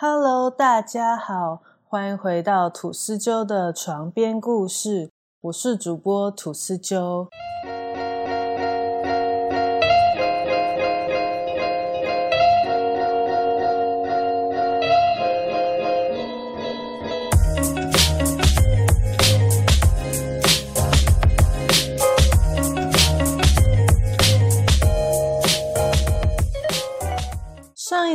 [0.00, 5.10] Hello，大家好，欢迎回到吐司鸠的床边故事。
[5.40, 7.26] 我是主播吐司鸠。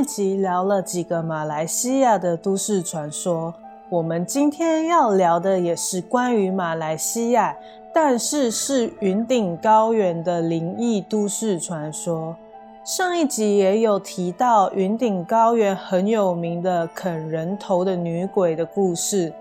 [0.04, 3.54] 集聊了几个马来西亚的都市传说，
[3.90, 7.56] 我们今天要聊的也是关于马来西亚，
[7.94, 12.36] 但是是云顶高原的灵异都市传说。
[12.84, 19.32] 上一集也有提到云顶高原很有名的啃人头的女鬼的故事。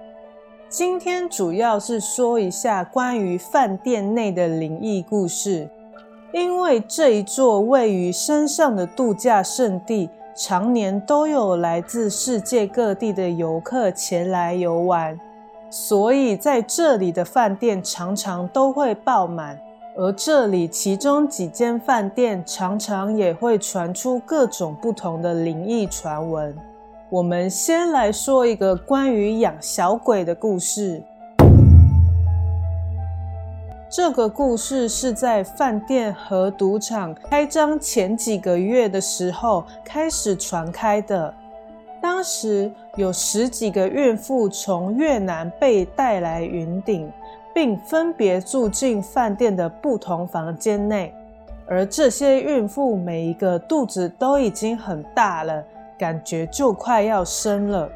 [0.69, 5.69] 今天主要是说一下关于饭店内的灵异故事，
[6.33, 10.09] 因为这一座位于山上的度假胜地。
[10.35, 15.19] 常年都有来自世界各地的游客前来游玩，
[15.69, 19.59] 所以在这里的饭店常常都会爆满。
[19.95, 26.57] 而这里其中几间饭店常常也会传出各种不同的灵异传闻。
[27.11, 31.03] 我们先来说一个关于养小鬼的故事。
[33.95, 41.35] 这个故事是在饭店和赌场开张前几个月的时候开始传开的。
[42.01, 47.13] 当时有十几个孕妇从越南被带来云顶，
[47.53, 51.15] 并分别住进饭店的不同房间内。
[51.67, 55.63] 而这些孕妇每一个肚子都已经很大了，
[55.99, 57.91] 感觉就快要生了。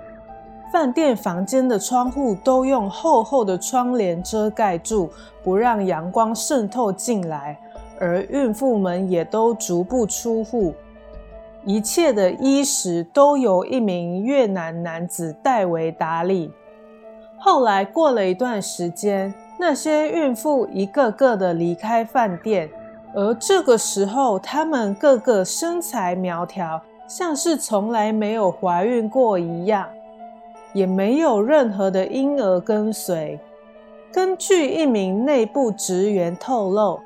[0.72, 5.09] 饭店房间的窗户都用厚厚的窗帘遮盖住，
[5.42, 7.56] 不让阳光渗透进来，
[8.00, 10.75] 而孕妇们也都足不出户。
[11.64, 16.53] 一切的衣食都由一名越南男子代为打理。
[17.39, 22.69] 后来过了一段时间，那些孕妇一个个的离开饭店，
[23.15, 29.88] 而这个时候，她们个个身材苗条，像是从来没有怀孕过一样。
[30.72, 33.38] 也没有任何的婴儿跟随。
[34.12, 37.00] 根据一名内部职员透露，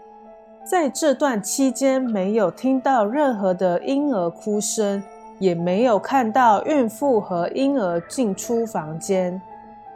[0.65, 5.03] 在这段期间没有听到任何的婴儿哭声，
[5.39, 9.41] 也没有看到孕妇和婴儿进出房间。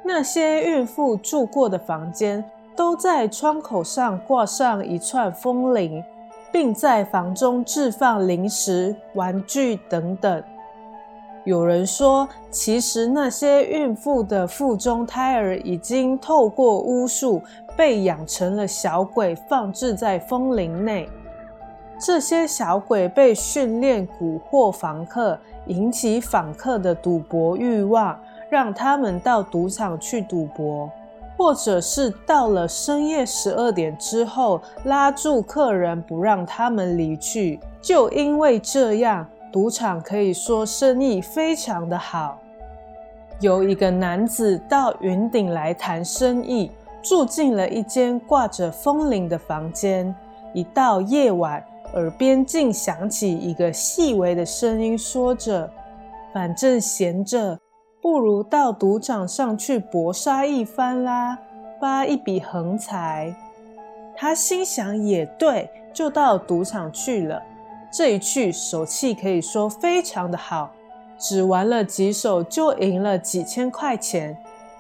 [0.03, 6.03] 那些孕妇住过的房间都在窗口上挂上一串风铃，
[6.53, 10.43] 并在房中置放零食、玩具等等。
[11.45, 17.43] 有人说，其实那些孕妇的腹中胎儿已经透过巫术
[17.77, 21.07] 被养成了小鬼，放置在风铃内。
[22.01, 28.19] 这些小鬼被训练蛊惑房客，引起访客的赌博欲望，
[28.49, 30.91] 让他们到赌场去赌博，
[31.37, 37.61] 或者是到了深夜十二点之后拉住客人，不让他们离去。
[37.83, 39.27] 就因为这样。
[39.55, 42.41] 赌场可以说生意非常的好。
[43.39, 50.13] 有一个男子到云顶来谈生意，住进了一间挂着风铃的房间。
[50.55, 55.71] 一到夜晚，耳边竟响起一个细微的声音，说着
[56.35, 57.57] ：“反正闲着，
[58.03, 61.39] 不如到赌场上去搏杀一番啦，
[61.81, 63.33] 发一笔横财。”
[64.19, 67.41] 他心想也对，就到赌场去了。
[67.97, 70.69] 这一去手气可以说非常的好，
[71.17, 74.37] 只玩了几手就赢了几千块钱。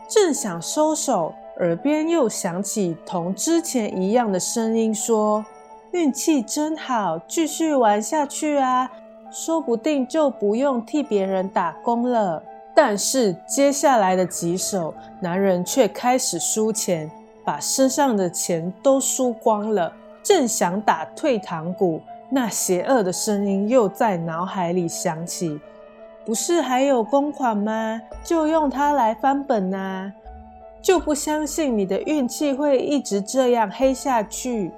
[0.08, 5.46] 正想收手，耳边又响起同之前一样的声音，说
[5.94, 8.90] ：“运气真好，继续玩下去啊，
[9.30, 12.42] 说不定就不用替别人打工了。”
[12.74, 17.08] 但是接下来的几手，男人却开始输钱，
[17.44, 19.92] 把身上的钱都输光了。
[20.24, 22.00] 正想打退堂鼓。
[22.34, 25.60] 那邪恶的声音又在脑海里响起
[26.26, 28.02] ：“不是还有公款吗？
[28.24, 30.12] 就用它来翻本呐！
[30.82, 34.72] 就不相信你的运气会一直这样黑下去。”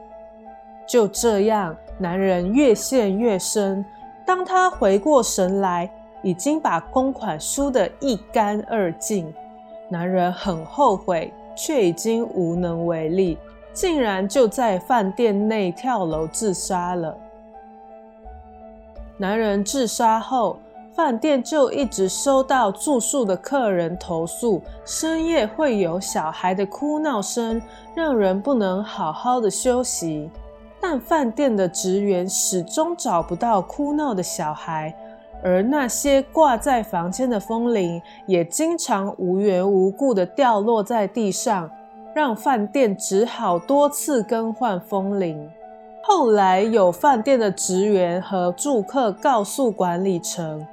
[0.87, 3.83] 就这样，男人越陷越深。
[4.27, 5.91] 当他回过神来，
[6.21, 9.33] 已经把公款输得一干二净。
[9.89, 13.39] 男人很后悔，却已经无能为力，
[13.73, 17.17] 竟然就在饭店内跳楼自杀了。
[19.19, 20.59] 男人自杀后，
[20.95, 27.61] 饭店就一直收到住宿的客人投诉，深夜会有小孩的哭闹声，
[27.95, 30.31] 让人不能好好的休息。
[30.81, 34.95] 但饭店的职员始终找不到哭闹的小孩，
[35.43, 41.71] 而那些挂在房间的风铃也经常无缘无故的掉落在地上，
[42.15, 45.51] 让饭店只好多次更换风铃。
[46.09, 50.65] 后来有饭店的职员和住客告诉管理层，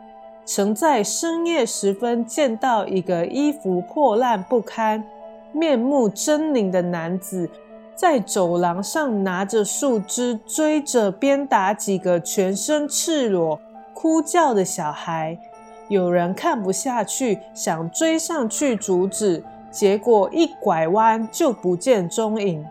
[0.46, 5.04] 曾在深夜时分见到一个衣服破烂不堪、
[5.52, 7.50] 面目狰狞的男子。
[7.96, 13.60] 在走廊上拿着树枝追着鞭打几个全身赤裸、
[13.96, 15.36] 哭叫的小孩，
[15.88, 22.64] 有人看不下去，想追上去阻止，结果一拐弯就不见踪影。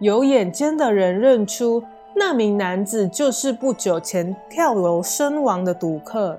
[0.00, 1.84] 有眼尖的人认出
[2.14, 6.38] 那名男子就是不久前跳楼身亡的赌客。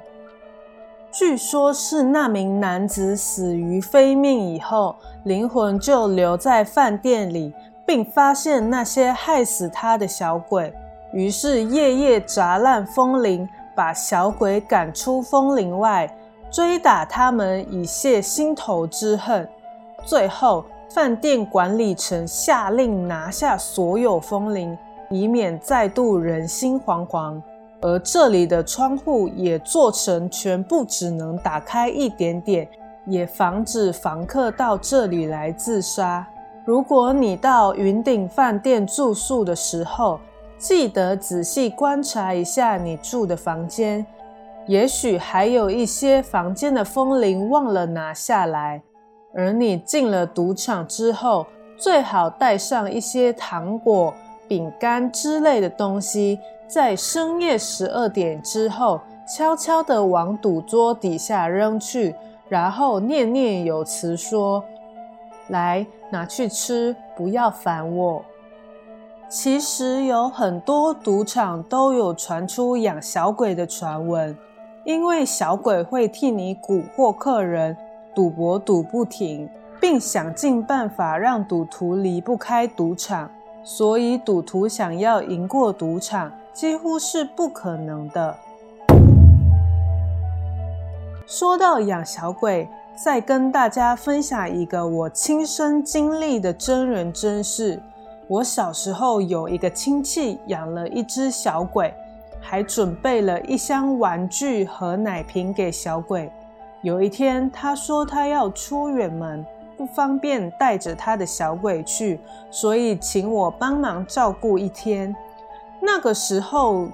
[1.11, 7.53] 据说，是那名男子死于非命以后，灵魂就留在饭店里。
[7.85, 10.73] 并发现那些害死他的小鬼，
[11.11, 16.09] 于是夜夜砸烂风铃，把小鬼赶出风铃外，
[16.49, 19.45] 追打他们以泄心头之恨。
[20.05, 24.77] 最后，饭店管理层下令拿下所有风铃，
[25.13, 27.41] 以免再度人心惶惶。
[27.81, 32.67] 而这里的窗户也做成全部只能打开一点点，
[33.05, 36.25] 也防止房客到这里来自杀。
[36.65, 40.17] 如果你到云顶饭店住宿的时候，
[40.57, 44.05] 记得仔细观察一下你住的房间，
[44.65, 48.81] 也许还有一些房间的风铃忘了拿下来。
[49.35, 51.45] 而你进了赌场之后，
[51.75, 54.13] 最好带上一些糖果、
[54.47, 62.15] 饼干之类的东西，在深夜十二点之后，悄悄地往赌桌底下扔去，
[62.49, 64.63] 然后念念有词说。
[65.49, 68.23] 来拿去吃，不要烦我。
[69.27, 74.35] 其实有很多赌场都有传出养小鬼的传闻，
[74.85, 77.75] 因为小鬼会替你蛊惑客人，
[78.15, 79.49] 赌博赌不停，
[79.81, 83.29] 并想尽办法让赌徒离不开赌场，
[83.63, 88.35] 所以赌徒想要赢过赌场几乎是不可能的。
[91.25, 92.67] 说到养小鬼。
[92.95, 97.81] 再跟大家分享一个我亲身经历的真人真事。
[98.27, 101.91] 我小时候有一个亲戚养了一只小鬼，
[102.39, 106.31] 还准备了一箱玩具和奶瓶给小鬼。
[106.83, 109.43] 有一天，他说他要出远门，
[109.77, 115.15] 不方便带着他的小鬼去，所以请我帮忙照顾一天。
[115.81, 116.87] 那个时候，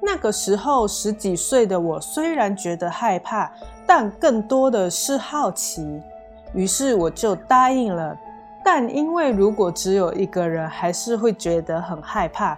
[0.00, 3.50] 那个时候十几岁的我虽然觉得害怕。
[3.92, 6.00] 但更多的是好奇，
[6.54, 8.16] 于是我就答应了。
[8.64, 12.56] 但因为如果只有一个人，还是会觉得很害怕，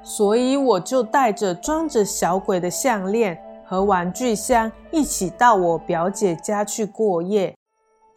[0.00, 3.36] 所以我就带着装着小鬼的项链
[3.66, 7.52] 和玩具箱一起到我表姐家去过夜。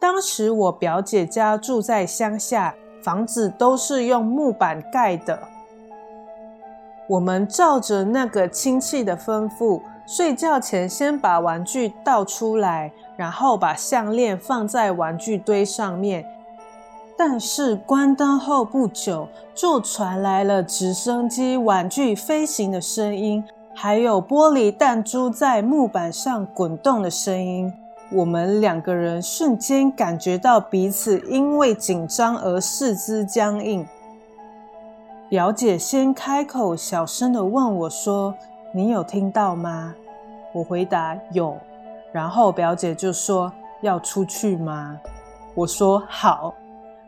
[0.00, 5.38] 当时我表姐家住在乡下，房子都是用木板盖的。
[7.08, 9.80] 我们照着那个亲戚的吩咐。
[10.06, 16.24] 睡觉前先把玩具倒出来，然后把项链放在玩具堆上面。
[17.14, 27.70] 但是关灯后不久，就传来了直升机玩具飞行的声音，还有玻璃弹珠在木板上滚动的声音。
[28.10, 33.86] 我们两个人瞬间感觉到彼此因为紧张而四肢僵硬。
[35.28, 38.34] 表姐先开口，小声的问我说。
[38.70, 39.94] 你有听到吗？
[40.52, 41.56] 我回答有，
[42.12, 43.50] 然后表姐就说
[43.80, 45.00] 要出去吗？
[45.54, 46.54] 我说好，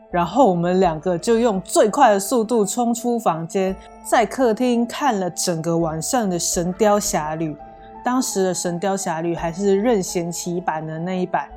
[0.09, 7.53] 然后我们两个就用最快的速度冲出房间，在客厅看了整个晚上的《神雕侠侣》。
[8.03, 11.47] 当时的《神雕侠侣》还是任贤齐版的那一版。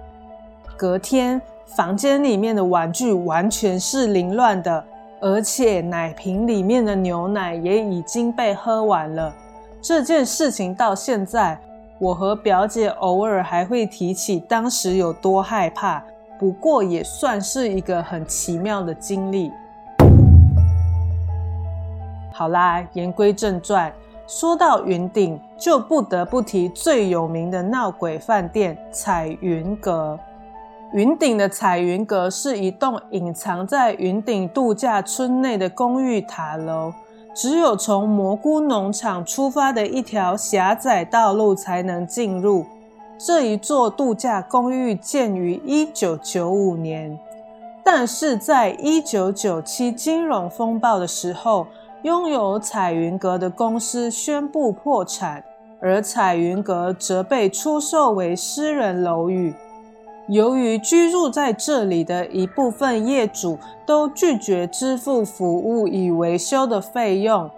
[0.76, 4.84] 隔天，房间里面的玩具完全是凌乱的，
[5.20, 9.32] 而且奶瓶里面的牛奶也已经被喝完了。
[9.80, 11.58] 这件事情到现在，
[11.98, 16.02] 我和表姐偶尔还会提起当时有多害怕。
[16.36, 19.52] 不过也算是一个很奇妙的经历。
[22.32, 23.90] 好啦，言归正传，
[24.26, 30.18] 说到云顶，就不得不提最有名的闹鬼饭店彩云阁。
[30.92, 36.92] 云顶的彩云阁是一栋隐藏在云顶度假村内的公寓塔楼。
[37.34, 42.64] 只有从蘑菇农场出发的一条狭窄道路才能进入。
[43.18, 47.18] 这一座度假公寓建于一九九五年，
[47.82, 51.66] 但是在一九九七金融风暴的时候，
[52.04, 55.42] 拥有彩云阁的公司宣布破产，
[55.80, 59.54] 而彩云阁则被出售为私人楼宇。
[60.28, 67.50] 由于居住在这里的一部分业主都拒绝支付服务与维修的费用，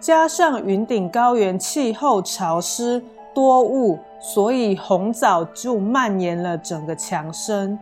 [0.00, 3.02] 加上云顶高原气候潮湿
[3.34, 7.78] 多雾，所以红藻就蔓延了整个墙身。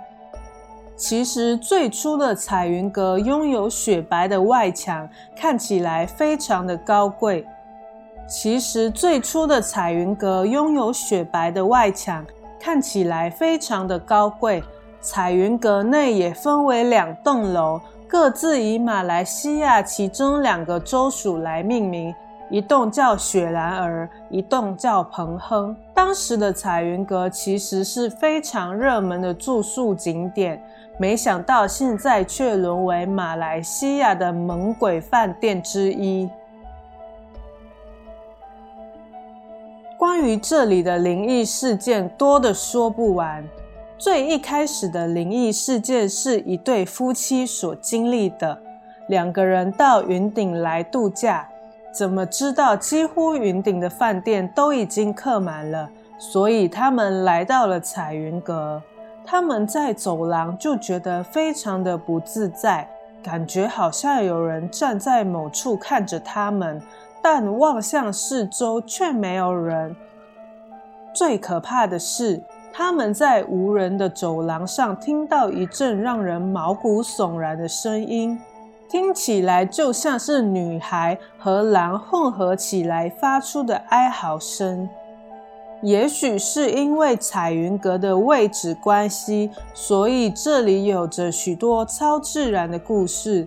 [0.96, 7.46] 其实最初的彩云阁拥有雪白的外墙，看起来非常的高贵。
[8.28, 12.24] 其实最初的彩云阁拥有雪白的外墙。
[12.64, 14.64] 看起来非常的高贵。
[14.98, 22.14] 彩云阁内也分为两栋楼，各自以马来西亚其中两个州属来命名，
[22.48, 25.76] 一栋叫雪兰莪，一栋叫彭亨。
[25.92, 30.58] 当时的彩云阁其实是非常热门的住宿景点，
[30.98, 36.28] 没想到现在却沦为马来西亚的猛鬼饭店之一。
[39.98, 43.44] 关于这里的灵异事件多的说不完。
[43.96, 48.60] 最一开始的灵异事件是一对夫妻所经历的。
[49.08, 51.48] 两个人到云顶来度假，
[51.92, 58.82] 怎么知道几乎云顶的饭店都已经客满了，所以他们来到了彩云阁。
[59.26, 62.88] 他们在走廊就觉得非常的不自在，
[63.22, 66.80] 感觉好像有人站在某处看着他们。
[67.22, 69.96] 但望向四周却没有人。
[71.14, 78.38] 最可怕的是，他们在无人的走廊上听到一阵让人毛骨悚然的声音，
[78.90, 84.86] 听起来就像是女孩和狼混合起来发出的哀嚎声。
[85.84, 93.46] 也许是因为彩云阁的位置关系，所以这里有着许多超自然的故事。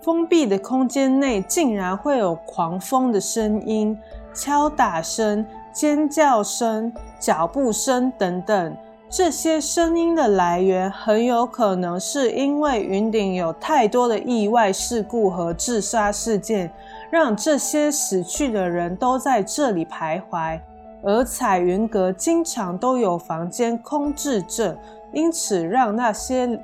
[0.00, 3.98] 封闭的空间内竟然会有狂风的声音、
[4.32, 8.76] 敲打声、尖叫声、脚步声等等。
[9.10, 16.72] 这些声音的来源很有可能是因为云顶有太多的意外事故和自杀事件，
[17.10, 20.58] 让这些死去的人都在这里徘徊。
[21.04, 24.76] 而彩云阁经常都有房间空置着，
[25.12, 26.60] 因此让那些。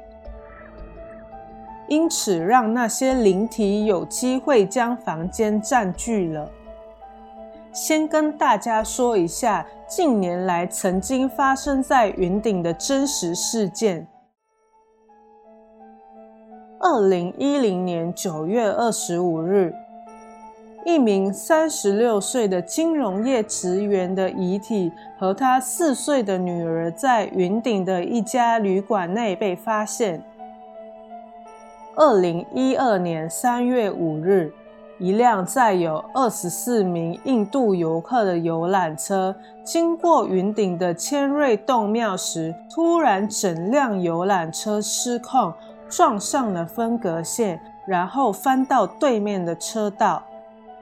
[1.89, 6.49] 因此，让那些灵体有机会将房间占据了。
[7.73, 14.07] 先跟大家说一下近年来曾经发生在云顶的真实事件。
[16.79, 19.75] 二零一零年九月二十五日，
[20.85, 30.23] 一名三十六岁的金融业职员的遗体和他四岁的女儿在云顶的一家旅馆内被发现。
[31.97, 34.51] 二零一二年三月五日，
[34.99, 45.53] 一辆载有二十四名印度游客的游览车经过云顶的千瑞洞庙时，突然整辆游览车失控，
[45.91, 50.23] 撞上了分隔线，然后翻到对面的车道。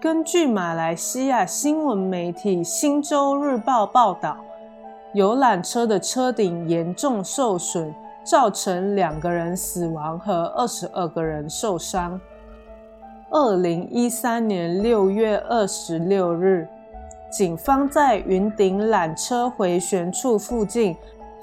[0.00, 4.36] 根据马来西亚新闻媒体《新洲日报》报道，
[5.12, 7.92] 游览车的车顶严重受损。
[8.22, 12.20] 造成两个人死亡和二十二个人受伤。
[13.30, 16.68] 二零一三年六月二十六日，
[17.32, 20.94] 警方在云顶缆车回旋处附近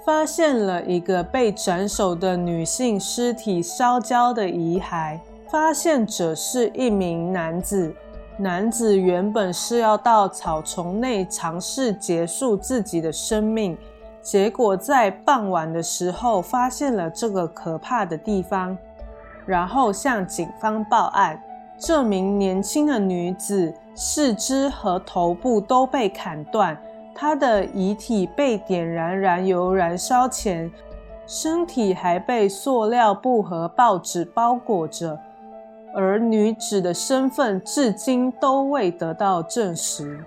[0.06, 5.20] 发现了一个被斩首的女性尸体烧焦的遗骸。
[5.48, 7.94] 发现者是一名男子，
[8.38, 13.78] 男子原本是要到草丛内尝试结束自己的生命。
[14.22, 18.78] 结果在傍晚的时候发现了这个可怕的地方，
[19.46, 21.42] 然后向警方报案。
[21.78, 26.78] 这名年轻的女子四肢和头部都被砍断，
[27.14, 30.72] 她的遗体被点燃燃油燃烧前，
[31.28, 35.20] 身体还被塑料布和报纸包裹着，
[35.96, 40.20] 而女子的身份至今都未得到证实。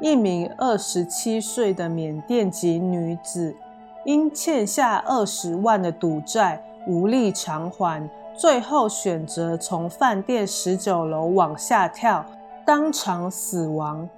[0.00, 3.56] 一名二十七岁的缅甸籍女子，
[4.04, 12.24] 因欠下二十万的赌债无力偿还，最后选择从饭店十九楼往下跳，
[12.64, 14.08] 当场死亡。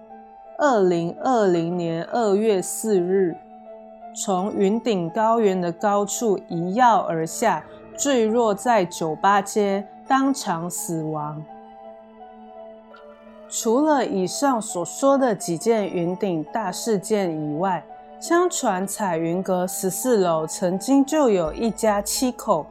[0.58, 3.34] 二零二零年二月四日，
[4.14, 7.64] 从云顶高原的高处一跃而下，
[7.96, 11.40] 坠落在酒吧街，当场死亡。
[13.48, 17.80] 除了以上所说的几件云顶大事件以外，
[18.18, 22.66] 相传彩云阁十四楼曾经就有一家七口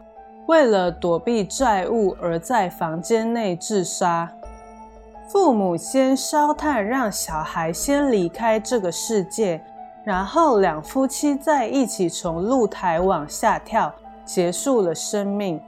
[0.48, 4.30] 为了躲避债务而在房间内自杀。
[5.30, 9.62] 父母先烧炭，让小孩先离开这个世界，
[10.04, 13.94] 然后两夫妻再一起从露台往下跳，
[14.26, 15.62] 结束了生命。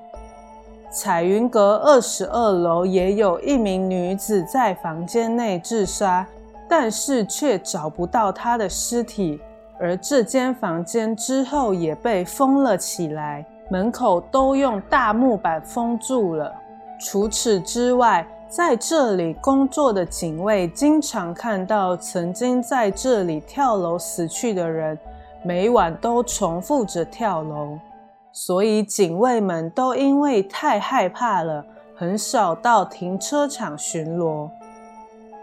[0.92, 6.28] 彩云阁二十二楼也有一名女子在房间内自杀，
[6.68, 9.40] 但是却找不到她的尸体，
[9.80, 16.54] 而这间房间之后也被封了起来，门口都用大木板封住了。
[17.00, 25.00] 除此之外，在这里工作的警卫经常看到曾经在这里跳楼死去的人，
[25.42, 27.80] 每晚都重复着跳楼。
[28.32, 34.50] 所以警卫们都因为太害怕了，很少到停车场巡逻。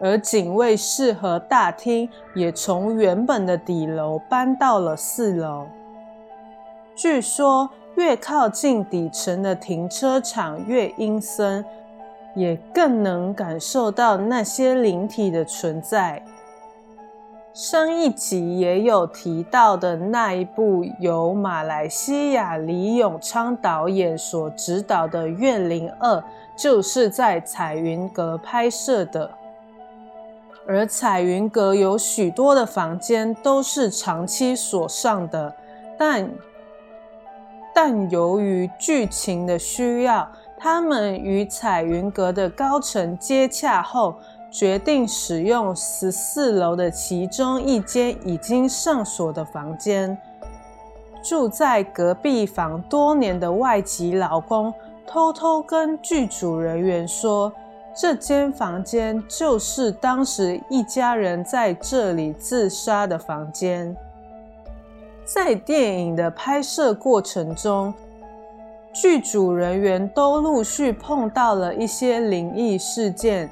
[0.01, 5.67] 而警卫室和大厅也从原本的底楼搬到了四楼。
[6.95, 11.65] 据说，越靠近底层的停车场越阴森，
[12.35, 16.23] 也更能感受到那些灵体的存在。
[17.55, 26.17] 上一集也有提到的那一部由马来西亚李永昌导演所执导的《怨灵二》，
[26.57, 29.29] 就是在彩云阁拍摄的。
[30.69, 35.53] 而彩云阁有许多的房间都是长期锁上的，
[35.99, 36.31] 但
[37.75, 44.15] 但由于剧情的需要，他们与彩云阁的高层接洽后。
[44.51, 50.17] 决定使用十四楼的其中一间已经上锁的房间。
[51.23, 54.73] 住在隔壁房多年的外籍老公
[55.07, 57.53] 偷偷跟剧组人员说，
[57.95, 63.95] 这间房间就是当时一家人在这里自杀的房间。
[65.25, 67.93] 在电影的拍摄过程中，
[68.95, 73.51] 剧组人员都陆续碰到了一些灵异事件。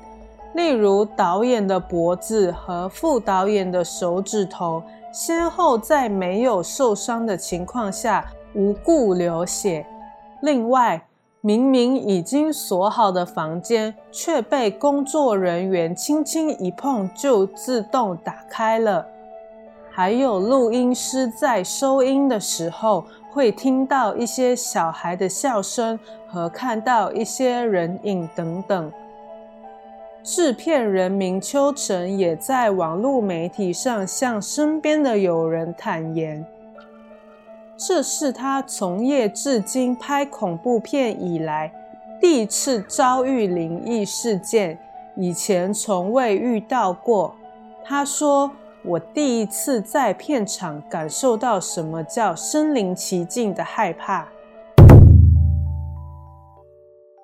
[0.56, 4.82] 例如，导演的脖子和副导演的手指头
[5.12, 9.86] 先后在没有受伤的情况下无故流血。
[10.40, 11.06] 另外，
[11.42, 19.06] 明明已经锁好的房间却被工作人员轻轻一碰就自动打开了。
[19.90, 28.90] 还有，录音师在收音的时候会听到一些小孩的笑声和看到一些人影等等。
[30.26, 36.44] 制片人明秋成也在网络媒体上向身边的友人坦言，
[37.76, 41.72] 这是他从业至今拍恐怖片以来
[42.20, 44.76] 第一次遭遇灵异事件，
[45.14, 47.32] 以前从未遇到过。
[47.84, 48.50] 他说
[48.82, 54.26] ：“我第一次在片场感受到什么叫身临其境的害怕。”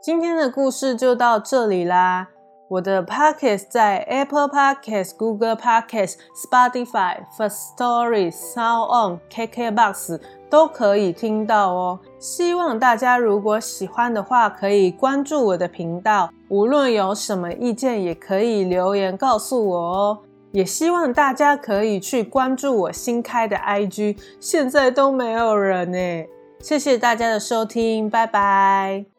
[0.00, 2.28] 今天的故事就到这里啦。
[2.72, 12.00] 我的 podcast 在 Apple Podcast、Google Podcast、Spotify、First Story、Sound On、KKBox 都可以听到哦。
[12.18, 16.30] 希望大家如果喜欢的话，可以关注我的频道。
[16.48, 20.18] 无论有什么意见，也可以留言告诉我哦。
[20.52, 26.24] 也希望大家可以去关注我新开的 IG，现在都没有人呢。
[26.58, 29.11] 谢谢大家的收听，拜拜。